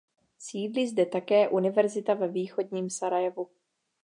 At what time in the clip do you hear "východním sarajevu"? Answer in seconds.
2.27-3.49